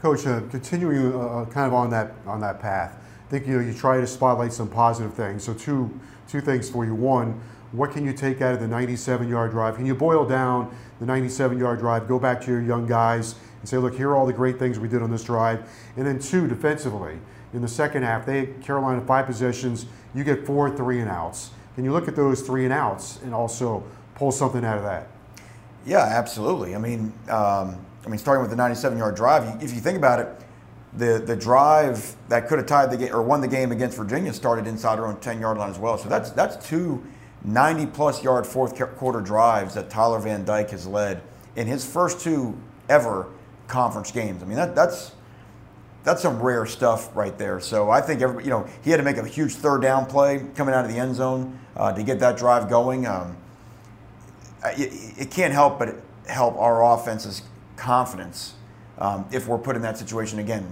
Coach, 0.00 0.26
uh, 0.26 0.42
continuing 0.50 1.12
uh, 1.12 1.18
uh, 1.18 1.44
kind 1.46 1.66
of 1.66 1.74
on 1.74 1.90
that 1.90 2.14
on 2.26 2.40
that 2.40 2.60
path, 2.60 2.96
I 3.26 3.30
think 3.30 3.46
you 3.46 3.54
know 3.54 3.66
you 3.66 3.74
try 3.74 4.00
to 4.00 4.06
spotlight 4.06 4.52
some 4.52 4.68
positive 4.68 5.14
things. 5.14 5.42
So 5.42 5.54
two 5.54 5.98
two 6.28 6.40
things 6.40 6.70
for 6.70 6.84
you. 6.84 6.94
One, 6.94 7.40
what 7.76 7.92
can 7.92 8.04
you 8.04 8.12
take 8.12 8.40
out 8.40 8.54
of 8.54 8.60
the 8.60 8.66
97-yard 8.66 9.50
drive? 9.50 9.76
Can 9.76 9.86
you 9.86 9.94
boil 9.94 10.26
down 10.26 10.74
the 10.98 11.06
97-yard 11.06 11.78
drive? 11.78 12.08
Go 12.08 12.18
back 12.18 12.40
to 12.42 12.50
your 12.50 12.62
young 12.62 12.86
guys 12.86 13.34
and 13.60 13.68
say, 13.68 13.76
look, 13.76 13.94
here 13.94 14.10
are 14.10 14.16
all 14.16 14.26
the 14.26 14.32
great 14.32 14.58
things 14.58 14.78
we 14.78 14.88
did 14.88 15.02
on 15.02 15.10
this 15.10 15.24
drive. 15.24 15.68
And 15.96 16.06
then 16.06 16.18
two, 16.18 16.46
defensively, 16.46 17.18
in 17.52 17.62
the 17.62 17.68
second 17.68 18.02
half, 18.02 18.26
they 18.26 18.46
Carolina 18.62 19.00
five 19.02 19.26
possessions. 19.26 19.86
You 20.14 20.24
get 20.24 20.46
four 20.46 20.74
three 20.74 21.00
and 21.00 21.10
outs. 21.10 21.50
Can 21.74 21.84
you 21.84 21.92
look 21.92 22.08
at 22.08 22.16
those 22.16 22.42
three 22.42 22.64
and 22.64 22.72
outs 22.72 23.20
and 23.22 23.34
also 23.34 23.84
pull 24.14 24.32
something 24.32 24.64
out 24.64 24.78
of 24.78 24.84
that? 24.84 25.08
Yeah, 25.84 25.98
absolutely. 25.98 26.74
I 26.74 26.78
mean, 26.78 27.12
um, 27.28 27.76
I 28.04 28.08
mean, 28.08 28.18
starting 28.18 28.42
with 28.42 28.50
the 28.50 28.62
97-yard 28.62 29.14
drive, 29.14 29.62
if 29.62 29.74
you 29.74 29.80
think 29.80 29.98
about 29.98 30.20
it, 30.20 30.28
the 30.94 31.22
the 31.24 31.36
drive 31.36 32.16
that 32.28 32.48
could 32.48 32.58
have 32.58 32.66
tied 32.66 32.90
the 32.90 32.96
game 32.96 33.14
or 33.14 33.22
won 33.22 33.40
the 33.40 33.48
game 33.48 33.70
against 33.70 33.96
Virginia 33.96 34.32
started 34.32 34.66
inside 34.66 34.98
our 34.98 35.06
own 35.06 35.16
10-yard 35.16 35.58
line 35.58 35.70
as 35.70 35.78
well. 35.78 35.98
So 35.98 36.08
that's 36.08 36.30
that's 36.30 36.66
two 36.66 37.04
90-plus 37.46 38.22
yard 38.22 38.46
fourth 38.46 38.76
quarter 38.96 39.20
drives 39.20 39.74
that 39.74 39.90
Tyler 39.90 40.18
Van 40.18 40.44
Dyke 40.44 40.70
has 40.70 40.86
led 40.86 41.22
in 41.54 41.66
his 41.66 41.84
first 41.84 42.20
two 42.20 42.56
ever 42.88 43.28
conference 43.66 44.10
games. 44.12 44.42
I 44.42 44.46
mean, 44.46 44.56
that 44.56 44.74
that's 44.74 45.12
that's 46.04 46.22
some 46.22 46.40
rare 46.40 46.66
stuff 46.66 47.14
right 47.16 47.36
there. 47.36 47.58
So 47.58 47.90
I 47.90 48.00
think 48.00 48.20
every, 48.20 48.44
you 48.44 48.50
know 48.50 48.68
he 48.82 48.90
had 48.90 48.98
to 48.98 49.02
make 49.02 49.16
a 49.16 49.26
huge 49.26 49.54
third 49.54 49.82
down 49.82 50.06
play 50.06 50.46
coming 50.54 50.74
out 50.74 50.84
of 50.84 50.90
the 50.90 50.98
end 50.98 51.16
zone 51.16 51.58
uh, 51.76 51.92
to 51.92 52.02
get 52.02 52.20
that 52.20 52.36
drive 52.36 52.68
going. 52.68 53.06
Um, 53.06 53.36
it, 54.64 55.18
it, 55.18 55.30
can't 55.30 55.52
help 55.52 55.78
but 55.78 55.96
help 56.26 56.56
our 56.58 56.94
offense's 56.94 57.42
confidence 57.76 58.54
um, 58.98 59.26
if 59.32 59.46
we're 59.46 59.58
put 59.58 59.76
in 59.76 59.82
that 59.82 59.98
situation 59.98 60.38
again. 60.38 60.66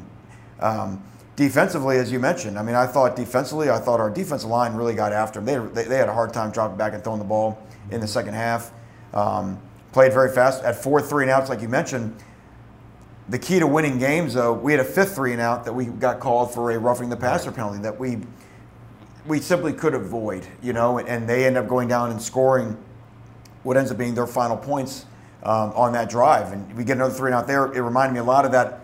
Um, 0.60 1.02
defensively, 1.36 1.98
as 1.98 2.12
you 2.12 2.18
mentioned, 2.18 2.58
I 2.58 2.62
mean, 2.62 2.74
I 2.74 2.86
thought 2.86 3.16
defensively, 3.16 3.70
I 3.70 3.78
thought 3.78 4.00
our 4.00 4.10
defensive 4.10 4.50
line 4.50 4.74
really 4.74 4.94
got 4.94 5.12
after 5.12 5.40
them. 5.40 5.72
They, 5.72 5.82
they, 5.82 5.88
they 5.88 5.96
had 5.96 6.08
a 6.08 6.12
hard 6.12 6.32
time 6.32 6.50
dropping 6.50 6.76
back 6.76 6.94
and 6.94 7.02
throwing 7.02 7.18
the 7.18 7.24
ball 7.24 7.58
in 7.90 8.00
the 8.00 8.06
second 8.06 8.34
half. 8.34 8.72
Um, 9.12 9.60
played 9.92 10.12
very 10.12 10.32
fast 10.32 10.64
at 10.64 10.76
four 10.76 11.00
three 11.00 11.24
and 11.24 11.30
outs, 11.30 11.48
like 11.48 11.60
you 11.60 11.68
mentioned. 11.68 12.16
The 13.28 13.38
key 13.38 13.58
to 13.58 13.66
winning 13.66 13.98
games, 13.98 14.34
though, 14.34 14.52
we 14.52 14.72
had 14.72 14.80
a 14.80 14.84
fifth 14.84 15.14
three 15.14 15.32
and 15.32 15.40
out 15.40 15.64
that 15.64 15.72
we 15.72 15.86
got 15.86 16.20
called 16.20 16.52
for 16.52 16.70
a 16.70 16.78
roughing 16.78 17.08
the 17.08 17.16
passer 17.16 17.50
penalty 17.50 17.80
that 17.80 17.98
we 17.98 18.18
we 19.26 19.40
simply 19.40 19.72
could 19.72 19.94
avoid, 19.94 20.46
you 20.62 20.74
know, 20.74 20.98
and 20.98 21.26
they 21.26 21.46
end 21.46 21.56
up 21.56 21.66
going 21.66 21.88
down 21.88 22.10
and 22.10 22.20
scoring 22.20 22.76
what 23.62 23.76
ends 23.76 23.90
up 23.90 23.96
being 23.96 24.14
their 24.14 24.26
final 24.26 24.56
points 24.56 25.06
um, 25.44 25.72
on 25.74 25.92
that 25.94 26.10
drive. 26.10 26.52
And 26.52 26.76
we 26.76 26.84
get 26.84 26.96
another 26.96 27.14
three 27.14 27.28
and 27.28 27.34
out 27.34 27.46
there. 27.46 27.72
It 27.72 27.80
reminded 27.80 28.12
me 28.12 28.20
a 28.20 28.24
lot 28.24 28.44
of 28.44 28.52
that 28.52 28.80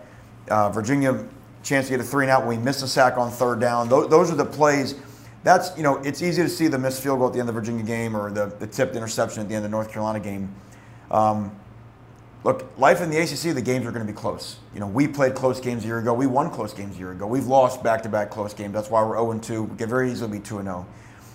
uh, 0.49 0.69
Virginia 0.69 1.23
chance 1.63 1.87
to 1.87 1.91
get 1.91 1.99
a 1.99 2.03
three 2.03 2.25
and 2.25 2.31
out 2.31 2.45
when 2.45 2.57
we 2.57 2.63
miss 2.63 2.81
a 2.81 2.87
sack 2.87 3.17
on 3.17 3.31
third 3.31 3.59
down. 3.59 3.89
Those, 3.89 4.09
those, 4.09 4.31
are 4.31 4.35
the 4.35 4.45
plays. 4.45 4.95
That's, 5.43 5.75
you 5.75 5.83
know, 5.83 5.97
it's 5.97 6.21
easy 6.21 6.41
to 6.43 6.49
see 6.49 6.67
the 6.67 6.77
missed 6.77 7.01
field 7.01 7.19
goal 7.19 7.27
at 7.27 7.33
the 7.33 7.39
end 7.39 7.49
of 7.49 7.55
the 7.55 7.59
Virginia 7.59 7.83
game 7.83 8.15
or 8.15 8.31
the, 8.31 8.47
the 8.59 8.67
tipped 8.67 8.95
interception 8.95 9.41
at 9.41 9.49
the 9.49 9.55
end 9.55 9.65
of 9.65 9.71
the 9.71 9.75
North 9.75 9.91
Carolina 9.91 10.19
game. 10.19 10.53
Um, 11.09 11.55
look, 12.43 12.71
life 12.77 13.01
in 13.01 13.09
the 13.09 13.17
ACC, 13.17 13.55
the 13.55 13.61
games 13.61 13.85
are 13.85 13.91
going 13.91 14.05
to 14.05 14.11
be 14.11 14.17
close. 14.17 14.57
You 14.73 14.79
know, 14.79 14.87
we 14.87 15.07
played 15.07 15.35
close 15.35 15.59
games 15.59 15.83
a 15.83 15.87
year 15.87 15.99
ago. 15.99 16.13
We 16.13 16.27
won 16.27 16.49
close 16.51 16.73
games 16.73 16.95
a 16.95 16.99
year 16.99 17.11
ago. 17.11 17.27
We've 17.27 17.47
lost 17.47 17.83
back 17.83 18.03
to 18.03 18.09
back 18.09 18.29
close 18.29 18.53
games. 18.53 18.73
That's 18.73 18.89
why 18.89 19.03
we're 19.03 19.17
0 19.17 19.39
2. 19.39 19.63
We 19.63 19.77
can 19.77 19.89
very 19.89 20.11
easily 20.11 20.37
be 20.37 20.39
2 20.39 20.61
0. 20.61 20.85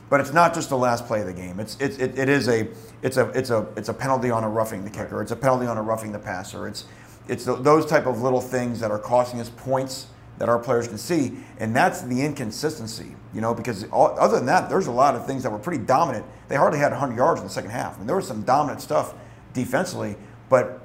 But 0.08 0.20
it's 0.20 0.32
not 0.32 0.54
just 0.54 0.68
the 0.68 0.78
last 0.78 1.06
play 1.06 1.20
of 1.20 1.26
the 1.26 1.32
game. 1.32 1.58
It's, 1.58 1.76
it's 1.80 1.98
it, 1.98 2.16
it 2.16 2.28
is 2.28 2.48
a 2.48 2.68
it's 3.02 3.16
a 3.16 3.28
it's 3.30 3.50
a 3.50 3.66
it's 3.76 3.88
a 3.88 3.94
penalty 3.94 4.30
on 4.30 4.44
a 4.44 4.48
roughing 4.48 4.84
the 4.84 4.90
kicker. 4.90 5.20
It's 5.20 5.32
a 5.32 5.36
penalty 5.36 5.66
on 5.66 5.76
a 5.78 5.82
roughing 5.82 6.12
the 6.12 6.18
passer. 6.18 6.68
It's 6.68 6.84
it's 7.28 7.44
the, 7.44 7.56
those 7.56 7.86
type 7.86 8.06
of 8.06 8.22
little 8.22 8.40
things 8.40 8.78
that 8.80 8.92
are 8.92 9.00
costing 9.00 9.40
us 9.40 9.50
points 9.50 10.06
that 10.38 10.48
our 10.48 10.58
players 10.58 10.88
can 10.88 10.98
see, 10.98 11.32
and 11.58 11.74
that's 11.74 12.02
the 12.02 12.22
inconsistency. 12.22 13.14
You 13.34 13.40
know, 13.40 13.54
because 13.54 13.84
all, 13.90 14.18
other 14.18 14.36
than 14.36 14.46
that, 14.46 14.68
there's 14.68 14.86
a 14.86 14.92
lot 14.92 15.14
of 15.14 15.26
things 15.26 15.42
that 15.42 15.50
were 15.50 15.58
pretty 15.58 15.84
dominant. 15.84 16.24
They 16.48 16.56
hardly 16.56 16.78
had 16.78 16.92
100 16.92 17.16
yards 17.16 17.40
in 17.40 17.46
the 17.46 17.52
second 17.52 17.70
half. 17.70 17.94
I 17.94 17.98
mean, 17.98 18.06
there 18.06 18.16
was 18.16 18.26
some 18.26 18.42
dominant 18.42 18.80
stuff 18.80 19.14
defensively, 19.52 20.16
but 20.48 20.80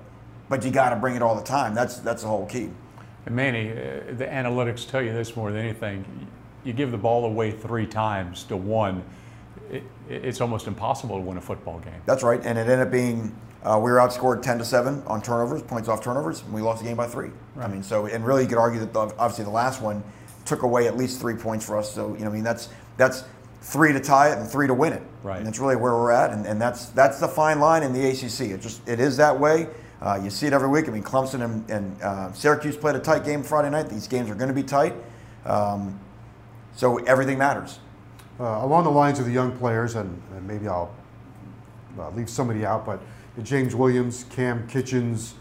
but 0.50 0.65
you 0.65 0.72
got 0.72 0.89
to 0.89 0.98
bring 0.98 1.15
it 1.15 1.22
all 1.22 1.36
the 1.36 1.43
time. 1.43 1.74
That's 1.74 1.98
that's 2.00 2.24
the 2.24 2.27
whole 2.27 2.46
key. 2.46 2.70
And 3.25 3.36
Manny, 3.36 3.72
uh, 3.72 4.13
the 4.17 4.25
analytics 4.25 4.89
tell 4.89 5.01
you 5.01 5.13
this 5.13 5.36
more 5.36 5.51
than 5.51 5.62
anything 5.62 6.27
you 6.63 6.74
give 6.74 6.91
the 6.91 6.98
ball 6.98 7.25
away 7.25 7.51
three 7.51 7.88
times 7.88 8.43
to 8.46 8.58
one, 8.58 9.03
it, 9.70 9.84
it's 10.10 10.41
almost 10.41 10.67
impossible 10.67 11.17
to 11.17 11.22
win 11.22 11.38
a 11.38 11.41
football 11.41 11.79
game. 11.79 12.01
That's 12.05 12.24
right, 12.24 12.39
and 12.43 12.58
it 12.58 12.62
ended 12.62 12.79
up 12.79 12.91
being 12.91 13.36
uh, 13.63 13.80
we 13.82 13.91
were 13.91 13.98
outscored 13.98 14.41
ten 14.41 14.58
to 14.58 14.65
seven 14.65 15.03
on 15.06 15.22
turnovers, 15.22 15.62
points 15.62 15.88
off 15.88 16.03
turnovers, 16.03 16.41
and 16.41 16.53
we 16.53 16.62
lost 16.62 16.82
the 16.82 16.88
game 16.88 16.98
by 16.98 17.08
three. 17.08 17.30
Right. 17.56 17.65
I 17.65 17.68
mean, 17.68 17.84
so 17.84 18.06
and 18.08 18.25
really 18.25 18.44
you 18.44 18.50
could 18.50 18.58
argue 18.58 18.80
that 18.80 18.94
the, 18.94 19.00
obviously 19.00 19.44
the 19.44 19.51
last 19.51 19.82
one 19.82 20.03
took 20.46 20.63
away 20.63 20.88
at 20.88 20.98
least 20.98 21.22
three 21.22 21.36
points 21.36 21.65
for 21.65 21.77
us. 21.77 21.94
So 21.94 22.13
you 22.15 22.25
know, 22.25 22.32
I 22.32 22.34
mean 22.34 22.44
that's 22.44 22.70
that's 22.98 23.24
three 23.62 23.94
to 23.94 24.00
tie 24.00 24.32
it 24.32 24.39
and 24.39 24.50
three 24.50 24.68
to 24.68 24.74
win 24.74 24.94
it. 24.94 25.03
Right. 25.24 25.38
And 25.38 25.46
that's 25.46 25.60
really 25.60 25.75
where 25.75 25.94
we're 25.94 26.12
at, 26.12 26.32
and, 26.32 26.46
and 26.46 26.60
that's 26.60 26.88
that's 26.88 27.20
the 27.20 27.27
fine 27.27 27.60
line 27.60 27.84
in 27.84 27.94
the 27.94 28.10
ACC. 28.10 28.51
It 28.51 28.62
just 28.62 28.88
it 28.88 29.00
is 29.00 29.18
that 29.18 29.39
way. 29.39 29.68
Uh, 30.01 30.20
you 30.24 30.32
see 30.32 30.48
it 30.48 30.53
every 30.53 30.68
week. 30.68 30.88
I 30.88 30.91
mean, 30.91 31.03
Clemson 31.03 31.44
and, 31.46 31.70
and 31.70 32.01
uh, 32.01 32.34
Syracuse 32.34 32.75
played 32.75 32.96
a 32.96 33.00
tight 33.00 33.24
game 33.24 33.44
Friday 33.44 33.70
night. 33.70 33.88
These 33.88 34.08
games 34.08 34.32
are 34.32 34.36
going 34.36 34.48
to 34.48 34.53
be 34.53 34.63
tight. 34.63 34.96
Um, 35.46 36.00
so 36.75 36.98
everything 37.06 37.38
matters. 37.38 37.80
Uh, 38.39 38.65
along 38.65 38.86
the 38.86 38.89
lines 38.89 39.20
of 39.20 39.25
the 39.25 39.32
young 39.32 39.56
players, 39.58 39.96
and, 39.96 40.20
and, 40.36 40.48
maybe 40.48 40.68
I'll 40.68 40.91
uh, 42.00 42.10
leave 42.12 42.30
somebody 42.30 42.65
out, 42.65 42.86
but 42.86 43.00
James 43.43 43.75
Williams, 43.75 44.25
Kam 44.29 44.67
Kinchens, 44.67 45.33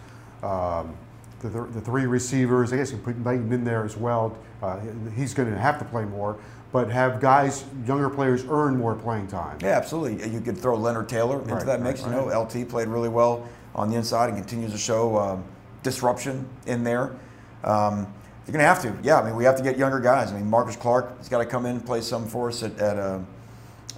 um, 0.43 0.97
the, 1.41 1.49
the, 1.49 1.63
the, 1.65 1.81
three 1.81 2.07
receivers. 2.07 2.73
I 2.73 2.77
guess 2.77 2.91
you 2.91 2.99
can 2.99 3.05
put 3.05 3.19
Knighton 3.19 3.53
in 3.53 3.65
there 3.65 3.85
as 3.85 3.97
well. 3.97 4.37
Uh, 4.63 4.79
he's 5.17 5.35
going 5.35 5.51
to 5.51 5.59
have 5.59 5.79
to 5.79 5.85
play 5.85 6.05
more, 6.05 6.39
but 6.73 6.91
have 6.91 7.21
guys, 7.21 7.65
younger 7.87 8.09
players, 8.11 8.45
earn 8.49 8.77
more 8.77 8.95
playing 8.95 9.27
time. 9.27 9.59
Yeah, 9.61 9.71
absolutely. 9.71 10.29
You 10.31 10.41
could 10.41 10.57
throw 10.57 10.77
Leonard 10.77 11.09
Taylor 11.09 11.41
into 11.41 11.55
Right, 11.55 11.67
that 11.67 11.83
mix. 11.83 12.03
right, 12.03 12.11
You 12.11 12.31
know, 12.31 12.41
LT 12.43 12.69
played 12.69 12.89
really 12.89 13.09
well 13.09 13.49
on 13.75 13.91
the 13.91 13.97
inside 13.97 14.29
and 14.29 14.39
continues 14.39 14.73
to 14.73 14.79
show 14.79 15.17
um, 15.19 15.45
disruption 15.83 16.49
in 16.67 16.85
there. 16.85 17.17
Um, 17.65 18.07
you're 18.47 18.53
going 18.53 18.61
to 18.61 18.65
have 18.65 18.83
to. 18.83 18.97
Yeah, 19.03 19.21
I 19.21 19.25
mean, 19.25 19.37
we 19.37 19.45
have 19.45 19.57
to 19.57 19.63
get 19.63 19.79
younger 19.79 20.01
guys. 20.01 20.33
I 20.33 20.37
mean, 20.37 20.49
Marcus 20.49 20.77
Clark 20.77 21.17
has 21.19 21.29
got 21.29 21.39
to 21.39 21.47
come 21.47 21.67
in 21.67 21.77
and 21.77 21.87
play 21.87 22.01
some 22.01 22.27
for 22.27 22.49
us 22.49 22.63
at, 22.63 22.77
at 22.79 22.97
a, 22.97 23.23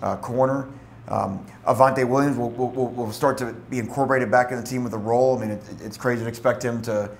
a 0.02 0.16
corner. 0.16 0.68
Um, 1.08 1.44
Avantae 1.66 2.08
Williams 2.08 2.36
will, 2.36 2.50
will, 2.50 2.88
will- 2.88 3.12
start 3.12 3.36
to 3.38 3.52
be 3.70 3.78
incorporated 3.78 4.30
back 4.30 4.52
in 4.52 4.56
the 4.56 4.62
team 4.62 4.84
with 4.84 4.94
a 4.94 4.98
role. 4.98 5.36
I 5.36 5.40
mean, 5.40 5.50
it, 5.50 5.62
it's 5.80 5.96
crazy 5.96 6.22
to 6.22 6.28
expect 6.28 6.64
him 6.64 6.80
to, 6.82 7.10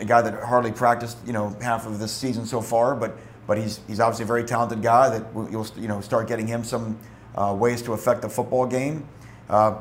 a 0.00 0.04
guy 0.04 0.22
that 0.22 0.42
hardly 0.42 0.72
practiced, 0.72 1.18
you 1.26 1.32
know, 1.32 1.56
half 1.60 1.86
of 1.86 1.98
this 1.98 2.12
season 2.12 2.46
so 2.46 2.60
far, 2.60 2.94
but 2.94 3.16
but 3.46 3.56
he's 3.58 3.80
he's 3.86 3.98
obviously 3.98 4.24
a 4.24 4.26
very 4.26 4.44
talented 4.44 4.82
guy 4.82 5.08
that 5.08 5.26
you'll 5.50 5.66
you 5.76 5.88
know 5.88 6.00
start 6.00 6.28
getting 6.28 6.46
him 6.46 6.62
some 6.62 6.98
uh, 7.34 7.54
ways 7.58 7.82
to 7.82 7.94
affect 7.94 8.22
the 8.22 8.28
football 8.28 8.66
game. 8.66 9.08
Uh, 9.48 9.80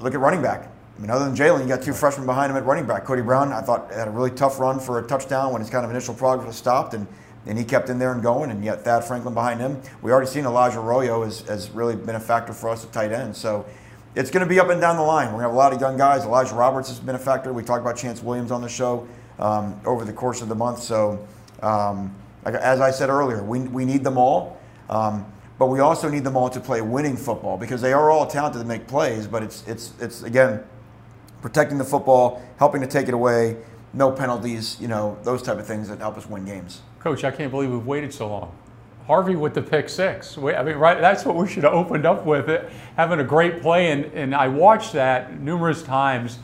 look 0.00 0.14
at 0.14 0.20
running 0.20 0.42
back. 0.42 0.68
I 0.96 1.00
mean, 1.00 1.10
other 1.10 1.24
than 1.24 1.36
Jaylan, 1.36 1.62
you 1.62 1.68
got 1.68 1.80
two 1.80 1.92
freshmen 1.92 2.26
behind 2.26 2.50
him 2.50 2.56
at 2.56 2.64
running 2.64 2.84
back. 2.84 3.04
Cody 3.04 3.22
Brown, 3.22 3.52
I 3.52 3.60
thought 3.60 3.92
had 3.92 4.08
a 4.08 4.10
really 4.10 4.32
tough 4.32 4.58
run 4.58 4.80
for 4.80 4.98
a 4.98 5.06
touchdown 5.06 5.52
when 5.52 5.60
his 5.60 5.70
kind 5.70 5.84
of 5.84 5.92
initial 5.92 6.12
progress 6.12 6.48
was 6.48 6.56
stopped, 6.56 6.92
and, 6.94 7.06
and 7.48 7.58
he 7.58 7.64
kept 7.64 7.88
in 7.88 7.98
there 7.98 8.12
and 8.12 8.22
going. 8.22 8.50
And 8.50 8.64
yet 8.64 8.84
Thad 8.84 9.04
Franklin 9.04 9.34
behind 9.34 9.60
him. 9.60 9.80
We 10.02 10.12
already 10.12 10.28
seen 10.28 10.44
Elijah 10.44 10.78
Arroyo 10.78 11.24
has, 11.24 11.40
has 11.42 11.70
really 11.70 11.96
been 11.96 12.14
a 12.14 12.20
factor 12.20 12.52
for 12.52 12.68
us 12.68 12.84
at 12.84 12.92
tight 12.92 13.10
end. 13.10 13.34
So 13.34 13.66
it's 14.14 14.30
going 14.30 14.44
to 14.44 14.48
be 14.48 14.60
up 14.60 14.68
and 14.68 14.80
down 14.80 14.96
the 14.96 15.02
line. 15.02 15.26
We're 15.26 15.40
going 15.40 15.44
to 15.44 15.48
have 15.48 15.54
a 15.54 15.56
lot 15.56 15.72
of 15.72 15.80
young 15.80 15.96
guys. 15.96 16.24
Elijah 16.24 16.54
Roberts 16.54 16.88
has 16.88 17.00
been 17.00 17.14
a 17.14 17.18
factor. 17.18 17.52
We 17.52 17.62
talked 17.62 17.80
about 17.80 17.96
Chantz 17.96 18.22
Williams 18.22 18.52
on 18.52 18.60
the 18.60 18.68
show 18.68 19.08
um, 19.38 19.80
over 19.84 20.04
the 20.04 20.12
course 20.12 20.42
of 20.42 20.48
the 20.48 20.54
month. 20.54 20.80
So 20.80 21.26
um, 21.62 22.14
as 22.44 22.80
I 22.80 22.90
said 22.90 23.08
earlier, 23.08 23.42
we, 23.42 23.60
we 23.60 23.84
need 23.84 24.04
them 24.04 24.18
all. 24.18 24.60
Um, 24.88 25.26
but 25.58 25.66
we 25.66 25.80
also 25.80 26.08
need 26.08 26.24
them 26.24 26.36
all 26.36 26.48
to 26.50 26.60
play 26.60 26.80
winning 26.80 27.16
football 27.16 27.58
because 27.58 27.80
they 27.80 27.92
are 27.92 28.10
all 28.10 28.26
talented 28.26 28.62
to 28.62 28.66
make 28.66 28.86
plays. 28.86 29.26
But 29.26 29.42
it's 29.42 29.66
it's 29.66 29.92
it's 29.98 30.22
again 30.22 30.62
protecting 31.42 31.78
the 31.78 31.84
football, 31.84 32.42
helping 32.58 32.80
to 32.80 32.86
take 32.86 33.08
it 33.08 33.14
away, 33.14 33.56
no 33.92 34.10
penalties, 34.10 34.76
you 34.80 34.88
know, 34.88 35.16
those 35.22 35.42
type 35.42 35.58
of 35.58 35.66
things 35.66 35.88
that 35.88 35.98
help 35.98 36.16
us 36.16 36.28
win 36.28 36.44
games. 36.44 36.82
Coach, 37.00 37.24
I 37.24 37.30
can't 37.30 37.50
believe 37.50 37.70
we've 37.70 37.86
waited 37.86 38.12
so 38.12 38.28
long. 38.28 38.56
Harvey 39.06 39.36
with 39.36 39.54
the 39.54 39.62
pick 39.62 39.88
six. 39.88 40.36
We- 40.36 40.54
I 40.54 40.62
mean, 40.62 40.76
right? 40.76 41.00
That's 41.00 41.24
what 41.24 41.34
we 41.36 41.48
should 41.48 41.64
have 41.64 41.72
opened 41.72 42.04
up 42.04 42.26
with 42.26 42.50
it, 42.50 42.70
having 42.96 43.20
a 43.20 43.24
great 43.24 43.62
play. 43.62 43.90
And, 43.90 44.04
and 44.12 44.34
I 44.34 44.48
watched 44.48 44.92
that 44.92 45.40
numerous 45.40 45.82
times, 45.82 46.38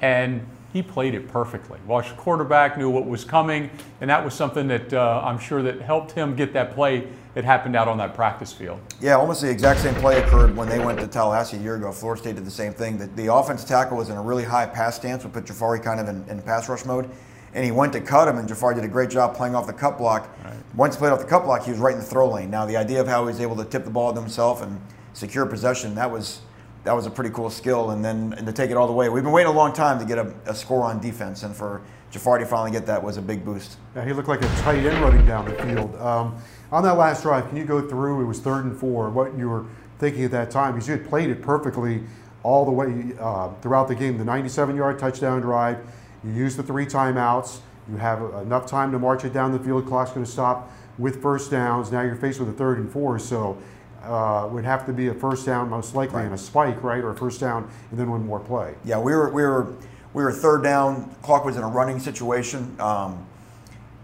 and 0.00 0.44
he 0.72 0.82
played 0.82 1.14
it 1.14 1.28
perfectly. 1.28 1.78
Watched 1.86 2.10
the 2.10 2.16
quarterback, 2.16 2.76
knew 2.76 2.90
what 2.90 3.06
was 3.06 3.24
coming, 3.24 3.70
and 4.00 4.10
that 4.10 4.24
was 4.24 4.34
something 4.34 4.68
that 4.68 4.92
uh, 4.92 5.22
I'm 5.24 5.38
sure 5.38 5.62
that 5.62 5.80
helped 5.80 6.12
him 6.12 6.36
get 6.36 6.52
that 6.52 6.74
play 6.74 7.08
that 7.34 7.44
happened 7.44 7.76
out 7.76 7.88
on 7.88 7.98
that 7.98 8.14
practice 8.14 8.52
field. 8.52 8.80
Yeah, 9.00 9.16
almost 9.16 9.40
the 9.40 9.50
exact 9.50 9.80
same 9.80 9.94
play 9.94 10.20
occurred 10.20 10.56
when 10.56 10.68
they 10.68 10.78
went 10.78 10.98
to 11.00 11.06
Tallahassee 11.06 11.56
a 11.56 11.60
year 11.60 11.76
ago. 11.76 11.92
Florida 11.92 12.20
State 12.20 12.34
did 12.34 12.44
the 12.44 12.50
same 12.50 12.72
thing. 12.72 12.98
The, 12.98 13.06
the 13.06 13.32
offense 13.32 13.64
tackle 13.64 13.96
was 13.96 14.10
in 14.10 14.16
a 14.16 14.22
really 14.22 14.44
high 14.44 14.66
pass 14.66 14.96
stance, 14.96 15.24
would 15.24 15.32
put 15.32 15.44
Jahfari 15.44 15.82
kind 15.82 16.00
of 16.00 16.08
in, 16.08 16.24
in 16.28 16.42
pass 16.42 16.68
rush 16.68 16.84
mode. 16.84 17.08
And 17.54 17.64
he 17.64 17.70
went 17.70 17.94
to 17.94 18.00
cut 18.00 18.28
him, 18.28 18.36
and 18.36 18.48
Jahfari 18.48 18.74
did 18.74 18.84
a 18.84 18.88
great 18.88 19.08
job 19.08 19.34
playing 19.34 19.54
off 19.54 19.66
the 19.66 19.72
cut 19.72 19.96
block. 19.96 20.28
Once 20.74 20.96
he 20.96 20.98
played 20.98 21.12
off 21.12 21.18
the 21.18 21.24
cut 21.24 21.44
block, 21.44 21.64
he 21.64 21.70
was 21.70 21.80
right 21.80 21.94
in 21.94 22.00
the 22.00 22.04
throw 22.04 22.28
lane. 22.28 22.50
Now, 22.50 22.66
the 22.66 22.76
idea 22.76 23.00
of 23.00 23.08
how 23.08 23.22
he 23.22 23.26
was 23.26 23.40
able 23.40 23.56
to 23.56 23.64
tip 23.64 23.84
the 23.84 23.90
ball 23.90 24.12
to 24.12 24.20
himself 24.20 24.62
and 24.62 24.78
secure 25.14 25.46
possession, 25.46 25.94
that 25.94 26.10
was 26.10 26.42
that 26.88 26.94
was 26.94 27.04
a 27.04 27.10
pretty 27.10 27.28
cool 27.28 27.50
skill. 27.50 27.90
And 27.90 28.02
then 28.02 28.32
and 28.38 28.46
to 28.46 28.52
take 28.52 28.70
it 28.70 28.76
all 28.78 28.86
the 28.86 28.94
way, 28.94 29.10
we've 29.10 29.22
been 29.22 29.30
waiting 29.30 29.52
a 29.52 29.54
long 29.54 29.74
time 29.74 29.98
to 29.98 30.06
get 30.06 30.16
a, 30.16 30.34
a 30.46 30.54
score 30.54 30.84
on 30.84 31.00
defense, 31.00 31.42
and 31.42 31.54
for 31.54 31.82
Jahfari 32.10 32.38
to 32.38 32.46
finally 32.46 32.70
get 32.70 32.86
that 32.86 33.02
was 33.02 33.18
a 33.18 33.22
big 33.22 33.44
boost. 33.44 33.76
Yeah, 33.94 34.06
he 34.06 34.14
looked 34.14 34.28
like 34.28 34.40
a 34.40 34.48
tight 34.60 34.78
end 34.78 34.98
running 35.02 35.26
down 35.26 35.44
the 35.44 35.54
field. 35.62 35.94
Um, 35.96 36.38
on 36.72 36.82
that 36.84 36.94
last 36.94 37.24
drive, 37.24 37.46
can 37.48 37.58
you 37.58 37.66
go 37.66 37.86
through? 37.86 38.22
It 38.22 38.24
was 38.24 38.40
third 38.40 38.64
and 38.64 38.74
four. 38.74 39.10
What 39.10 39.36
you 39.36 39.50
were 39.50 39.66
thinking 39.98 40.24
at 40.24 40.30
that 40.30 40.50
time? 40.50 40.72
Because 40.72 40.88
you 40.88 40.96
had 40.96 41.06
played 41.06 41.28
it 41.28 41.42
perfectly 41.42 42.04
all 42.42 42.64
the 42.64 42.70
way 42.70 43.12
uh, 43.20 43.52
throughout 43.60 43.88
the 43.88 43.94
game. 43.94 44.16
The 44.16 44.24
97-yard 44.24 44.98
touchdown 44.98 45.42
drive. 45.42 45.76
You 46.24 46.32
use 46.32 46.56
the 46.56 46.62
three 46.62 46.86
timeouts. 46.86 47.60
You 47.90 47.98
have 47.98 48.22
enough 48.42 48.64
time 48.64 48.92
to 48.92 48.98
march 48.98 49.26
it 49.26 49.34
down 49.34 49.52
the 49.52 49.58
field. 49.58 49.86
Clock's 49.86 50.12
going 50.12 50.24
to 50.24 50.32
stop 50.32 50.72
with 50.96 51.20
first 51.20 51.50
downs. 51.50 51.92
Now 51.92 52.00
you're 52.00 52.16
faced 52.16 52.40
with 52.40 52.48
a 52.48 52.52
third 52.52 52.78
and 52.78 52.90
four. 52.90 53.18
So 53.18 53.58
uh, 54.02 54.48
would 54.50 54.64
have 54.64 54.86
to 54.86 54.92
be 54.92 55.08
a 55.08 55.14
first 55.14 55.46
down 55.46 55.68
most 55.68 55.94
likely 55.94 56.22
and 56.22 56.34
a 56.34 56.38
spike, 56.38 56.82
right, 56.82 57.02
or 57.02 57.10
a 57.10 57.16
first 57.16 57.40
down 57.40 57.70
and 57.90 57.98
then 57.98 58.10
one 58.10 58.24
more 58.24 58.40
play. 58.40 58.74
Yeah, 58.84 58.98
we 58.98 59.12
were 59.12 59.30
we 59.30 59.42
were 59.42 59.74
we 60.14 60.22
were 60.22 60.32
third 60.32 60.62
down. 60.62 61.14
Clock 61.22 61.44
was 61.44 61.56
in 61.56 61.62
a 61.62 61.68
running 61.68 61.98
situation, 61.98 62.76
um, 62.80 63.26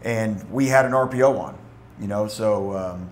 and 0.03 0.51
we 0.51 0.67
had 0.67 0.85
an 0.85 0.93
RPO 0.93 1.39
on. 1.39 1.59
You 2.01 2.09
know, 2.09 2.27
so 2.27 2.77
um, 2.77 3.09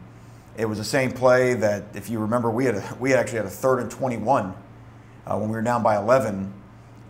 it 0.56 0.66
was 0.66 0.78
the 0.78 0.84
same 0.84 1.12
play 1.12 1.54
that 1.54 1.84
if 1.94 2.10
you 2.10 2.18
remember, 2.18 2.50
we 2.50 2.64
had 2.64 2.76
a, 2.76 2.96
we 3.00 3.10
had 3.10 3.18
actually 3.18 3.38
had 3.38 3.46
a 3.46 3.50
third 3.50 3.78
and 3.78 3.90
21 3.90 4.54
uh, 5.26 5.38
when 5.38 5.48
we 5.48 5.54
were 5.54 5.62
down 5.62 5.82
by 5.82 5.96
11, 5.96 6.52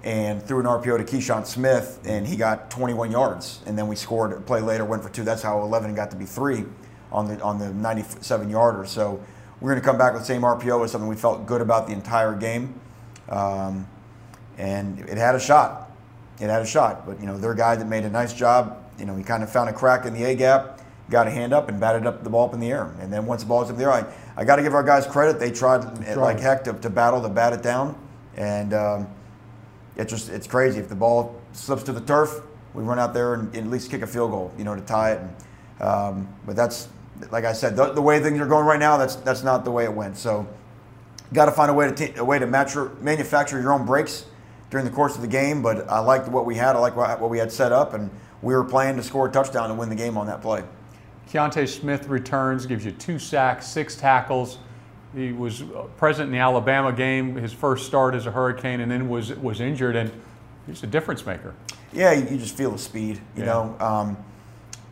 and 0.04 0.42
threw 0.42 0.60
an 0.60 0.66
RPO 0.66 0.98
to 0.98 1.04
Keyshawn 1.04 1.46
Smith, 1.46 2.00
and 2.04 2.26
he 2.26 2.36
got 2.36 2.70
21 2.70 3.10
yards, 3.10 3.60
and 3.66 3.78
then 3.78 3.88
we 3.88 3.96
scored 3.96 4.32
a 4.32 4.40
play 4.40 4.60
later, 4.60 4.84
went 4.84 5.02
for 5.02 5.08
two. 5.08 5.24
That's 5.24 5.42
how 5.42 5.62
11 5.62 5.94
got 5.94 6.10
to 6.10 6.16
be 6.16 6.26
three 6.26 6.64
on 7.10 7.28
the 7.28 7.40
on 7.42 7.58
the 7.58 7.72
97 7.72 8.50
yarder. 8.50 8.84
So 8.84 9.22
we're 9.62 9.70
going 9.70 9.80
to 9.80 9.86
come 9.86 9.96
back 9.96 10.12
with 10.12 10.22
the 10.22 10.26
same 10.26 10.42
RPO 10.42 10.80
was 10.80 10.90
something 10.90 11.08
we 11.08 11.14
felt 11.14 11.46
good 11.46 11.60
about 11.60 11.86
the 11.86 11.92
entire 11.92 12.34
game. 12.34 12.80
Um, 13.28 13.86
and 14.58 14.98
it 15.00 15.16
had 15.16 15.36
a 15.36 15.40
shot. 15.40 15.92
It 16.40 16.48
had 16.48 16.62
a 16.62 16.66
shot, 16.66 17.06
but 17.06 17.20
you 17.20 17.26
know 17.26 17.38
their 17.38 17.54
guy 17.54 17.76
that 17.76 17.86
made 17.86 18.04
a 18.04 18.10
nice 18.10 18.34
job. 18.34 18.84
You 18.98 19.06
know 19.06 19.14
he 19.14 19.22
kind 19.22 19.44
of 19.44 19.52
found 19.52 19.70
a 19.70 19.72
crack 19.72 20.04
in 20.04 20.14
the 20.14 20.24
A 20.24 20.34
gap, 20.34 20.80
got 21.08 21.28
a 21.28 21.30
hand 21.30 21.52
up 21.52 21.68
and 21.68 21.78
batted 21.78 22.06
up 22.06 22.24
the 22.24 22.30
ball 22.30 22.48
up 22.48 22.54
in 22.54 22.60
the 22.60 22.70
air. 22.70 22.92
And 23.00 23.12
then 23.12 23.24
once 23.24 23.42
the 23.42 23.48
ball 23.48 23.60
was 23.60 23.68
up 23.68 23.74
in 23.74 23.78
there, 23.78 23.92
I, 23.92 24.04
I 24.36 24.44
got 24.44 24.56
to 24.56 24.62
give 24.62 24.74
our 24.74 24.82
guys 24.82 25.06
credit. 25.06 25.38
They 25.38 25.52
tried 25.52 25.84
like 26.16 26.40
heck 26.40 26.64
to, 26.64 26.72
to 26.72 26.90
battle 26.90 27.22
to 27.22 27.28
bat 27.28 27.52
it 27.52 27.62
down, 27.62 27.96
and 28.36 28.74
um, 28.74 29.08
it's 29.96 30.10
just 30.10 30.28
it's 30.30 30.48
crazy. 30.48 30.80
If 30.80 30.88
the 30.88 30.96
ball 30.96 31.40
slips 31.52 31.84
to 31.84 31.92
the 31.92 32.00
turf, 32.00 32.40
we 32.74 32.82
run 32.82 32.98
out 32.98 33.14
there 33.14 33.34
and, 33.34 33.54
and 33.54 33.66
at 33.66 33.70
least 33.70 33.90
kick 33.90 34.02
a 34.02 34.06
field 34.08 34.32
goal, 34.32 34.52
you 34.58 34.64
know, 34.64 34.74
to 34.74 34.80
tie 34.80 35.12
it. 35.12 35.20
And, 35.20 35.88
um, 35.88 36.28
but 36.44 36.56
that's 36.56 36.88
like 37.30 37.44
I 37.44 37.52
said, 37.52 37.76
the, 37.76 37.92
the 37.92 38.02
way 38.02 38.20
things 38.20 38.40
are 38.40 38.46
going 38.46 38.66
right 38.66 38.80
now, 38.80 38.96
that's 38.96 39.16
that's 39.16 39.42
not 39.42 39.64
the 39.64 39.70
way 39.70 39.84
it 39.84 39.92
went. 39.92 40.16
So 40.16 40.46
got 41.32 41.46
to 41.46 41.52
find 41.52 41.70
a 41.70 41.74
way 41.74 41.88
to 41.88 41.94
t- 41.94 42.14
a 42.16 42.24
way 42.24 42.38
to 42.38 42.46
match, 42.46 42.74
manufacture 43.00 43.60
your 43.60 43.72
own 43.72 43.86
breaks 43.86 44.26
during 44.70 44.84
the 44.86 44.92
course 44.92 45.14
of 45.14 45.22
the 45.22 45.28
game. 45.28 45.62
But 45.62 45.88
I 45.90 46.00
liked 46.00 46.28
what 46.28 46.44
we 46.46 46.56
had. 46.56 46.76
I 46.76 46.78
like 46.78 46.96
what, 46.96 47.20
what 47.20 47.30
we 47.30 47.38
had 47.38 47.52
set 47.52 47.72
up, 47.72 47.94
and 47.94 48.10
we 48.42 48.54
were 48.54 48.64
playing 48.64 48.96
to 48.96 49.02
score 49.02 49.28
a 49.28 49.30
touchdown 49.30 49.70
and 49.70 49.78
win 49.78 49.88
the 49.88 49.94
game 49.94 50.16
on 50.16 50.26
that 50.26 50.42
play. 50.42 50.64
Keontae 51.30 51.68
Smith 51.68 52.08
returns, 52.08 52.66
gives 52.66 52.84
you 52.84 52.90
two 52.92 53.18
sacks, 53.18 53.66
six 53.66 53.96
tackles. 53.96 54.58
He 55.14 55.32
was 55.32 55.62
present 55.98 56.26
in 56.28 56.32
the 56.32 56.38
Alabama 56.38 56.92
game, 56.92 57.36
his 57.36 57.52
first 57.52 57.86
start 57.86 58.14
as 58.14 58.26
a 58.26 58.30
Hurricane, 58.30 58.80
and 58.80 58.90
then 58.90 59.08
was 59.08 59.32
was 59.34 59.60
injured, 59.60 59.94
and 59.96 60.10
he's 60.66 60.82
a 60.82 60.86
difference 60.86 61.24
maker. 61.24 61.54
Yeah, 61.92 62.12
you, 62.12 62.38
just 62.38 62.56
feel 62.56 62.70
the 62.70 62.78
speed. 62.78 63.20
You 63.36 63.42
Yeah. 63.44 63.46
know, 63.46 63.76
um, 63.78 64.16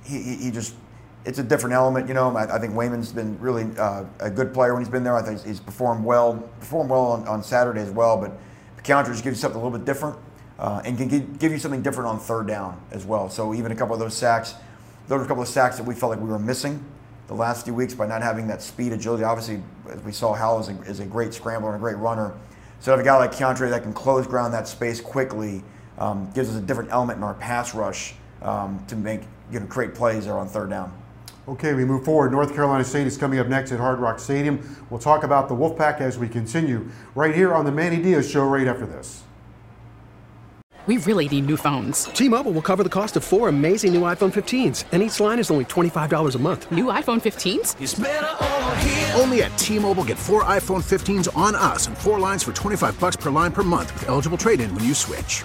he 0.04 0.36
he 0.36 0.50
just 0.50 0.74
it's 1.24 1.38
a 1.38 1.42
different 1.42 1.74
element. 1.74 2.08
You 2.08 2.14
know, 2.14 2.34
I, 2.36 2.56
I 2.56 2.58
think 2.58 2.74
Wayman's 2.74 3.12
been 3.12 3.38
really 3.40 3.66
uh, 3.78 4.04
a 4.20 4.30
good 4.30 4.54
player 4.54 4.72
when 4.74 4.82
he's 4.82 4.90
been 4.90 5.04
there. 5.04 5.16
I 5.16 5.22
think 5.22 5.44
he's 5.44 5.60
performed 5.60 6.04
well, 6.04 6.36
performed 6.60 6.90
well 6.90 7.06
on, 7.06 7.28
on 7.28 7.42
Saturday 7.42 7.80
as 7.80 7.90
well. 7.90 8.16
But 8.16 8.32
just 8.82 9.24
gives 9.24 9.24
you 9.24 9.34
something 9.34 9.60
a 9.60 9.64
little 9.64 9.78
bit 9.78 9.84
different, 9.84 10.16
uh, 10.58 10.82
and 10.84 10.96
can 10.96 11.08
give, 11.08 11.52
you 11.52 11.58
something 11.58 11.82
different 11.82 12.08
on 12.08 12.18
third 12.18 12.46
down 12.46 12.80
as 12.90 13.04
well. 13.04 13.28
So 13.28 13.54
even 13.54 13.72
a 13.72 13.76
couple 13.76 13.94
of 13.94 14.00
those 14.00 14.16
sacks, 14.16 14.54
those 15.08 15.18
were 15.18 15.24
a 15.24 15.28
couple 15.28 15.42
of 15.42 15.48
sacks 15.48 15.76
that 15.76 15.84
we 15.84 15.94
felt 15.94 16.10
like 16.10 16.20
we 16.20 16.28
were 16.28 16.38
missing 16.38 16.84
the 17.28 17.34
last 17.34 17.64
few 17.64 17.74
weeks 17.74 17.94
by 17.94 18.06
not 18.06 18.22
having 18.22 18.48
that 18.48 18.62
speed, 18.62 18.92
agility. 18.92 19.22
Obviously, 19.22 19.62
as 19.88 20.02
we 20.02 20.12
saw, 20.12 20.34
Howell 20.34 20.60
is 20.60 20.68
a, 20.68 20.80
is 20.82 21.00
a 21.00 21.06
great 21.06 21.32
scrambler 21.32 21.74
and 21.74 21.76
a 21.76 21.80
great 21.80 21.96
runner. 21.96 22.34
So 22.80 22.90
have 22.90 23.00
a 23.00 23.04
guy 23.04 23.16
like 23.18 23.32
Keontae 23.32 23.70
that 23.70 23.82
can 23.82 23.92
close 23.92 24.26
ground 24.26 24.54
that 24.54 24.66
space 24.66 25.00
quickly 25.00 25.62
um, 25.98 26.30
gives 26.34 26.48
us 26.48 26.56
a 26.56 26.60
different 26.62 26.90
element 26.90 27.18
in 27.18 27.22
our 27.22 27.34
pass 27.34 27.74
rush 27.74 28.14
um, 28.42 28.82
to 28.88 28.96
make 28.96 29.20
you 29.52 29.60
know 29.60 29.66
create 29.66 29.94
plays 29.94 30.24
there 30.24 30.38
on 30.38 30.48
third 30.48 30.70
down. 30.70 30.92
Okay, 31.48 31.74
we 31.74 31.84
move 31.84 32.04
forward. 32.04 32.32
North 32.32 32.54
Carolina 32.54 32.84
State 32.84 33.06
is 33.06 33.16
coming 33.16 33.38
up 33.38 33.48
next 33.48 33.72
at 33.72 33.80
Hard 33.80 33.98
Rock 33.98 34.18
Stadium. 34.18 34.60
We'll 34.90 35.00
talk 35.00 35.24
about 35.24 35.48
the 35.48 35.54
Wolfpack 35.54 36.00
as 36.00 36.18
we 36.18 36.28
continue 36.28 36.88
right 37.14 37.34
here 37.34 37.54
on 37.54 37.64
the 37.64 37.72
Manny 37.72 38.00
Diaz 38.00 38.30
Show 38.30 38.44
right 38.44 38.66
after 38.66 38.86
this. 38.86 39.24
We 40.86 40.96
really 40.98 41.28
need 41.28 41.46
new 41.46 41.56
phones. 41.56 42.04
T-Mobile 42.04 42.52
will 42.52 42.62
cover 42.62 42.82
the 42.82 42.88
cost 42.88 43.16
of 43.16 43.22
four 43.22 43.48
amazing 43.48 43.92
new 43.92 44.00
iPhone 44.00 44.32
15s, 44.32 44.86
and 44.92 45.02
each 45.02 45.20
line 45.20 45.38
is 45.38 45.50
only 45.50 45.66
$25 45.66 46.34
a 46.34 46.38
month. 46.38 46.72
New 46.72 46.86
iPhone 46.86 47.20
15s? 47.20 49.14
Only 49.20 49.42
at 49.42 49.56
T-Mobile 49.58 50.04
get 50.04 50.18
four 50.18 50.42
iPhone 50.44 50.82
15s 50.82 51.28
on 51.36 51.54
us 51.54 51.86
and 51.86 51.96
four 51.96 52.18
lines 52.18 52.42
for 52.42 52.52
25 52.52 52.98
bucks 52.98 53.16
per 53.16 53.30
line 53.30 53.52
per 53.52 53.62
month 53.62 53.92
with 53.92 54.08
eligible 54.08 54.38
trade-in 54.38 54.74
when 54.74 54.84
you 54.84 54.94
switch. 54.94 55.44